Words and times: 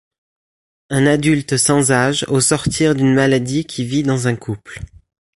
Un 0.89 1.05
adulte 1.05 1.57
sans 1.57 1.91
âge, 1.91 2.25
au 2.27 2.41
sortir 2.41 2.95
d'une 2.95 3.13
maladie 3.13 3.65
qui 3.65 3.85
vit 3.85 4.01
dans 4.01 4.27
un 4.27 4.35
couple. 4.35 4.81